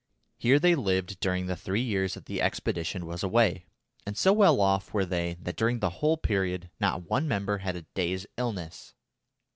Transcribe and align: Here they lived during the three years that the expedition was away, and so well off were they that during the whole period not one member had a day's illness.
Here 0.39 0.57
they 0.57 0.73
lived 0.73 1.19
during 1.19 1.45
the 1.45 1.55
three 1.55 1.83
years 1.83 2.15
that 2.15 2.25
the 2.25 2.41
expedition 2.41 3.05
was 3.05 3.21
away, 3.21 3.67
and 4.03 4.17
so 4.17 4.33
well 4.33 4.59
off 4.59 4.95
were 4.95 5.05
they 5.05 5.35
that 5.35 5.55
during 5.55 5.77
the 5.77 5.91
whole 6.01 6.17
period 6.17 6.71
not 6.79 7.07
one 7.07 7.27
member 7.27 7.59
had 7.59 7.75
a 7.75 7.83
day's 7.83 8.25
illness. 8.35 8.95